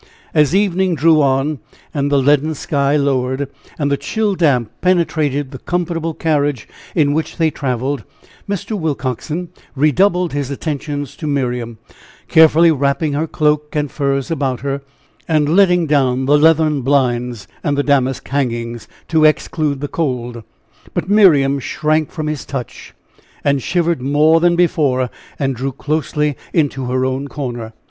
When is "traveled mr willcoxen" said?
7.51-9.49